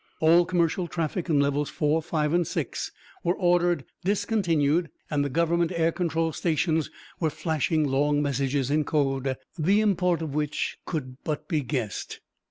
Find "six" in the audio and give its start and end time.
2.47-2.91